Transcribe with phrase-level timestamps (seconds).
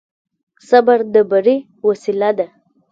[0.69, 1.57] صبر د بري
[1.87, 2.47] وسيله ده.